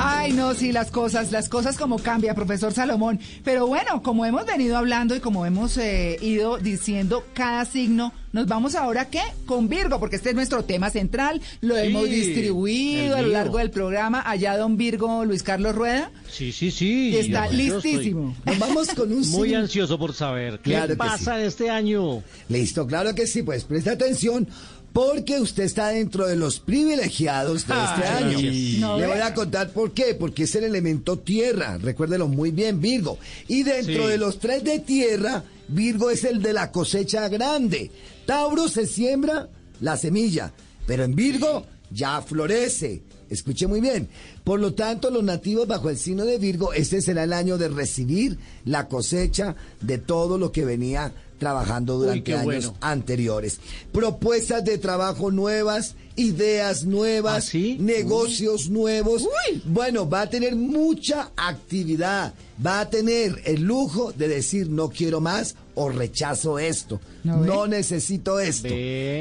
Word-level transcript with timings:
Ay, 0.00 0.32
no, 0.32 0.54
sí, 0.54 0.70
las 0.70 0.92
cosas, 0.92 1.32
las 1.32 1.48
cosas 1.48 1.76
como 1.76 1.98
cambia, 1.98 2.32
profesor 2.34 2.72
Salomón. 2.72 3.18
Pero 3.42 3.66
bueno, 3.66 4.02
como 4.02 4.24
hemos 4.24 4.46
venido 4.46 4.76
hablando 4.76 5.16
y 5.16 5.20
como 5.20 5.44
hemos 5.44 5.76
eh, 5.76 6.18
ido 6.20 6.58
diciendo 6.58 7.24
cada 7.34 7.64
signo, 7.64 8.12
nos 8.32 8.46
vamos 8.46 8.76
ahora, 8.76 9.06
¿qué? 9.06 9.22
Con 9.46 9.68
Virgo, 9.68 9.98
porque 9.98 10.16
este 10.16 10.28
es 10.30 10.34
nuestro 10.36 10.64
tema 10.64 10.90
central, 10.90 11.40
lo 11.60 11.74
Sí, 11.74 11.82
hemos 11.86 12.04
distribuido 12.04 12.97
a 13.18 13.22
lo 13.22 13.28
largo 13.28 13.58
del 13.58 13.70
programa. 13.70 14.22
Allá 14.24 14.56
don 14.56 14.76
Virgo 14.76 15.24
Luis 15.24 15.42
Carlos 15.42 15.74
Rueda 15.74 16.10
Sí, 16.30 16.52
sí, 16.52 16.70
sí. 16.70 17.10
y 17.10 17.16
está 17.16 17.44
estoy 17.46 17.56
listísimo. 17.58 18.36
Nos 18.44 18.58
vamos 18.58 18.88
con 18.88 19.12
un 19.12 19.28
Muy 19.30 19.54
ansioso 19.54 19.98
por 19.98 20.12
saber 20.14 20.60
qué 20.60 20.70
Claro 20.70 20.88
que 20.88 20.96
pasa 20.96 21.42
este 21.42 21.70
año. 21.70 22.22
Listo, 22.48 22.86
claro 22.86 23.14
que 23.14 23.26
sí, 23.26 23.42
pues 23.42 23.64
presta 23.64 23.92
atención. 23.92 24.48
Porque 24.90 25.38
usted 25.38 25.64
está 25.64 25.88
dentro 25.88 26.26
de 26.26 26.34
los 26.34 26.60
privilegiados 26.60 27.66
de 27.66 27.74
este 27.74 28.04
Ay, 28.08 28.24
año. 28.24 28.38
gracias. 28.40 28.98
Le 29.00 29.06
voy 29.06 29.18
a 29.22 29.34
contar 29.34 29.70
por 29.70 29.92
qué. 29.92 30.14
Porque 30.18 30.44
es 30.44 30.54
el 30.54 30.64
elemento 30.64 31.18
tierra. 31.18 31.76
Recuérdelo 31.78 32.26
muy 32.26 32.50
bien, 32.52 32.80
Virgo. 32.80 33.18
Y 33.48 33.62
dentro 33.64 34.04
Sí. 34.04 34.08
de 34.10 34.18
los 34.18 34.38
tres 34.38 34.64
de 34.64 34.78
tierra, 34.80 35.44
Virgo 35.68 36.10
es 36.10 36.24
el 36.24 36.40
de 36.42 36.54
la 36.54 36.72
cosecha 36.72 37.28
grande. 37.28 37.90
Tauro 38.26 38.66
se 38.68 38.86
siembra 38.86 39.48
la 39.80 39.96
semilla. 39.98 40.52
Pero 40.86 41.04
en 41.04 41.14
Virgo 41.14 41.66
ya 41.90 42.20
florece. 42.22 43.02
Escuche 43.30 43.66
muy 43.66 43.80
bien. 43.80 44.08
Por 44.42 44.58
lo 44.58 44.74
tanto, 44.74 45.10
los 45.10 45.22
nativos 45.22 45.68
bajo 45.68 45.90
el 45.90 45.98
signo 45.98 46.24
de 46.24 46.38
Virgo, 46.38 46.72
este 46.72 47.02
será 47.02 47.24
el 47.24 47.32
año 47.32 47.58
de 47.58 47.68
recibir 47.68 48.38
la 48.64 48.88
cosecha 48.88 49.54
de 49.80 49.98
todo 49.98 50.38
lo 50.38 50.50
que 50.50 50.64
venía 50.64 51.12
trabajando 51.38 51.98
durante 51.98 52.34
años 52.34 52.44
bueno. 52.44 52.74
anteriores. 52.80 53.60
Propuestas 53.92 54.64
de 54.64 54.78
trabajo 54.78 55.30
nuevas, 55.30 55.94
ideas 56.16 56.84
nuevas, 56.84 57.46
¿Ah, 57.46 57.50
sí? 57.50 57.76
negocios 57.80 58.68
nuevos. 58.68 59.26
Bueno, 59.64 60.08
va 60.08 60.22
a 60.22 60.30
tener 60.30 60.56
mucha 60.56 61.30
actividad. 61.36 62.34
Va 62.64 62.80
a 62.80 62.90
tener 62.90 63.40
el 63.44 63.62
lujo 63.62 64.12
de 64.12 64.28
decir 64.28 64.68
no 64.68 64.90
quiero 64.90 65.20
más 65.20 65.54
o 65.74 65.88
rechazo 65.88 66.58
esto. 66.58 67.00
¿No 67.22 67.66
necesito 67.66 68.40
esto. 68.40 68.68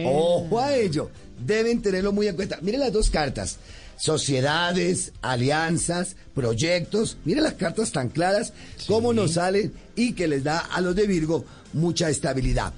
Ojo 0.06 0.60
a 0.60 0.76
ello. 0.76 1.10
Deben 1.46 1.82
tenerlo 1.84 2.12
muy 2.12 2.28
en 2.28 2.36
cuenta. 2.36 2.58
Miren 2.62 2.80
las 2.80 2.92
dos 2.92 3.12
cartas. 3.12 3.58
Sociedades, 3.98 5.12
alianzas, 5.22 6.16
proyectos. 6.34 7.18
Miren 7.26 7.44
las 7.44 7.54
cartas 7.54 7.92
tan 7.92 8.10
claras, 8.10 8.54
cómo 8.88 9.14
nos 9.14 9.34
salen 9.34 9.74
y 9.96 10.14
que 10.14 10.28
les 10.28 10.44
da 10.44 10.60
a 10.60 10.82
los 10.82 10.96
de 10.96 11.08
Virgo 11.08 11.46
mucha 11.74 12.10
estabilidad. 12.10 12.74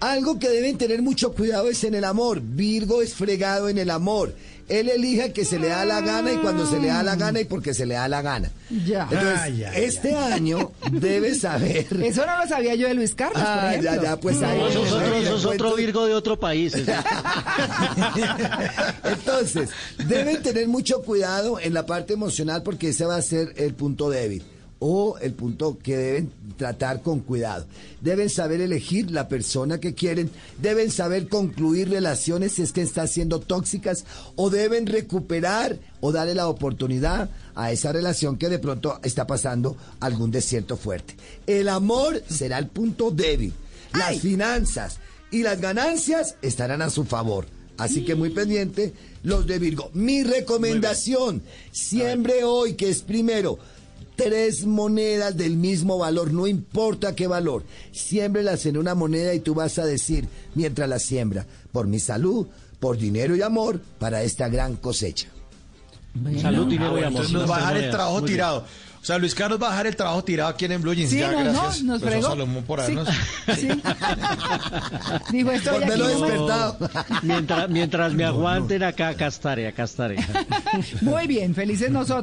Algo 0.00 0.38
que 0.38 0.48
deben 0.48 0.78
tener 0.78 1.02
mucho 1.02 1.32
cuidado 1.32 1.68
es 1.68 1.84
en 1.84 1.94
el 1.94 2.04
amor. 2.04 2.40
Virgo 2.40 3.02
es 3.02 3.14
fregado 3.14 3.68
en 3.68 3.78
el 3.78 3.90
amor. 3.90 4.34
Él 4.68 4.88
elige 4.88 5.32
que 5.32 5.44
se 5.44 5.58
le 5.58 5.66
da 5.68 5.84
la 5.84 6.00
gana 6.00 6.32
y 6.32 6.36
cuando 6.36 6.64
se 6.64 6.78
le 6.78 6.86
da 6.88 7.02
la 7.02 7.16
gana 7.16 7.40
y 7.40 7.44
porque 7.44 7.74
se 7.74 7.84
le 7.86 7.94
da 7.94 8.06
la 8.06 8.22
gana. 8.22 8.52
Ya. 8.86 9.02
Entonces, 9.10 9.38
ay, 9.40 9.64
este 9.74 10.14
año 10.14 10.70
debe 10.92 11.34
saber. 11.34 11.86
Eso 12.04 12.24
no 12.24 12.38
lo 12.40 12.48
sabía 12.48 12.76
yo 12.76 12.86
de 12.86 12.94
Luis 12.94 13.12
Carlos, 13.16 13.42
Ah, 13.44 13.72
ya, 13.74 13.80
ejemplo. 13.90 14.02
ya, 14.04 14.16
pues 14.20 14.40
ahí. 14.42 14.60
Es 14.70 14.76
otro, 14.76 15.00
le 15.10 15.18
eso 15.22 15.36
es 15.36 15.44
otro 15.44 15.56
cuento. 15.70 15.76
Virgo 15.76 16.06
de 16.06 16.14
otro 16.14 16.38
país. 16.38 16.72
Entonces, 19.04 19.70
deben 20.06 20.42
tener 20.42 20.68
mucho 20.68 21.02
cuidado 21.02 21.58
en 21.60 21.74
la 21.74 21.86
parte 21.86 22.14
emocional 22.14 22.62
porque 22.62 22.90
ese 22.90 23.04
va 23.04 23.16
a 23.16 23.22
ser 23.22 23.52
el 23.56 23.74
punto 23.74 24.10
débil 24.10 24.42
o 24.80 25.18
el 25.18 25.32
punto 25.34 25.78
que 25.78 25.96
deben 25.96 26.32
tratar 26.56 27.02
con 27.02 27.20
cuidado. 27.20 27.66
Deben 28.00 28.28
saber 28.28 28.60
elegir 28.60 29.10
la 29.10 29.28
persona 29.28 29.78
que 29.78 29.94
quieren, 29.94 30.30
deben 30.60 30.90
saber 30.90 31.28
concluir 31.28 31.90
relaciones 31.90 32.52
si 32.52 32.62
es 32.62 32.72
que 32.72 32.82
están 32.82 33.06
siendo 33.06 33.40
tóxicas 33.40 34.04
o 34.36 34.50
deben 34.50 34.86
recuperar 34.86 35.78
o 36.00 36.12
darle 36.12 36.34
la 36.34 36.48
oportunidad 36.48 37.30
a 37.54 37.70
esa 37.70 37.92
relación 37.92 38.36
que 38.36 38.48
de 38.48 38.58
pronto 38.58 38.98
está 39.04 39.26
pasando 39.26 39.76
algún 40.00 40.30
desierto 40.30 40.76
fuerte. 40.76 41.14
El 41.46 41.68
amor 41.68 42.22
será 42.28 42.58
el 42.58 42.68
punto 42.68 43.10
débil. 43.10 43.52
Las 43.92 44.10
Ay. 44.10 44.20
finanzas 44.20 44.98
y 45.30 45.42
las 45.42 45.60
ganancias 45.60 46.36
estarán 46.42 46.82
a 46.82 46.90
su 46.90 47.04
favor. 47.04 47.46
Así 47.76 48.04
que 48.04 48.14
muy 48.14 48.28
pendiente 48.30 48.92
los 49.22 49.46
de 49.46 49.58
Virgo. 49.58 49.90
Mi 49.94 50.22
recomendación, 50.22 51.42
siempre 51.72 52.44
hoy, 52.44 52.74
que 52.74 52.90
es 52.90 53.00
primero, 53.00 53.58
tres 54.24 54.66
monedas 54.66 55.36
del 55.36 55.56
mismo 55.56 55.98
valor, 55.98 56.32
no 56.32 56.46
importa 56.46 57.14
qué 57.14 57.26
valor, 57.26 57.64
siémbrelas 57.92 58.66
en 58.66 58.76
una 58.76 58.94
moneda 58.94 59.34
y 59.34 59.40
tú 59.40 59.54
vas 59.54 59.78
a 59.78 59.84
decir, 59.84 60.26
mientras 60.54 60.88
la 60.88 60.98
siembra, 60.98 61.46
por 61.72 61.86
mi 61.86 61.98
salud, 61.98 62.46
por 62.78 62.96
dinero 62.98 63.34
y 63.36 63.42
amor, 63.42 63.80
para 63.98 64.22
esta 64.22 64.48
gran 64.48 64.76
cosecha. 64.76 65.28
Salud, 66.40 66.66
dinero 66.66 66.98
y 66.98 67.02
Ah, 67.04 67.08
bueno, 67.08 67.08
amor. 67.08 67.22
entonces 67.24 67.32
nos 67.32 67.50
va 67.50 67.56
a 67.56 67.58
dejar 67.60 67.76
el 67.76 67.90
trabajo 67.90 68.18
Muy 68.18 68.22
bien. 68.22 68.34
tirado. 68.36 68.64
O 69.02 69.04
sea, 69.06 69.16
Luis 69.16 69.34
Carlos 69.34 69.58
va 69.62 69.68
a 69.68 69.70
dejar 69.70 69.86
el 69.86 69.96
trabajo 69.96 70.22
tirado 70.24 70.50
aquí 70.50 70.66
en 70.66 70.82
Blue 70.82 70.92
Jeans. 70.92 71.08
Sí, 71.10 71.20
ya, 71.20 71.32
no, 71.32 71.38
no, 71.44 71.52
gracias. 71.52 71.82
nos 71.84 72.00
profesor 72.02 72.10
fregó. 72.10 72.28
Salomón 72.28 72.64
por 72.64 72.80
Sí. 72.84 72.92
habernos- 72.92 73.08
Sí. 73.56 73.68
Dijo, 75.32 75.50
estoy 75.52 75.72
Por 75.74 75.82
aquí. 75.84 75.88
verlo 75.90 76.08
nomás. 76.08 76.20
despertado. 76.30 76.76
Mientras, 77.22 77.70
mientras 77.70 78.12
me 78.14 78.24
aguanten 78.24 78.82
acá, 78.82 79.08
acá 79.08 79.28
estaré, 79.28 79.68
acá 79.68 79.84
estaré. 79.84 80.16
Muy 81.00 81.26
bien, 81.26 81.54
felices 81.54 81.90
nosotros. 81.90 82.18